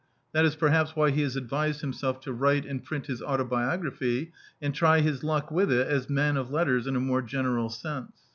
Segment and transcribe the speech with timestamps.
[0.33, 4.31] That is perhaps why he has advised himself to write and print his autobi ography,
[4.59, 8.11] and try his luck with it as Man of Letters in a more general sense.